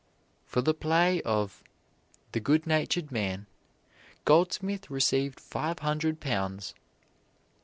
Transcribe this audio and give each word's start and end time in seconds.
For 0.47 0.63
the 0.63 0.73
play 0.73 1.21
of 1.21 1.63
"The 2.31 2.39
Good 2.39 2.65
Natured 2.65 3.11
Man" 3.11 3.45
Goldsmith 4.25 4.89
received 4.89 5.39
five 5.39 5.77
hundred 5.77 6.19
pounds. 6.19 6.73